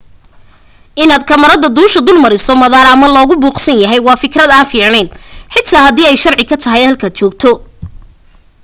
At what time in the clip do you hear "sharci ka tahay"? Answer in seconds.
6.23-6.83